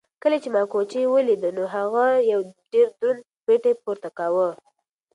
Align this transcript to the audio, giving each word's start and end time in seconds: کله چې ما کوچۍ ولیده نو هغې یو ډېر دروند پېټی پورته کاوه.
کله 0.23 0.37
چې 0.43 0.49
ما 0.55 0.63
کوچۍ 0.71 1.03
ولیده 1.07 1.49
نو 1.57 1.63
هغې 1.73 2.07
یو 2.31 2.39
ډېر 2.73 2.87
دروند 2.99 3.21
پېټی 3.45 3.73
پورته 3.83 4.09
کاوه. 4.17 4.49